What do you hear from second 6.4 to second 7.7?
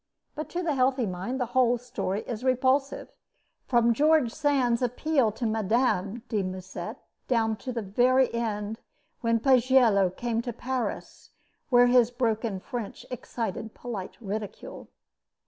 Musset down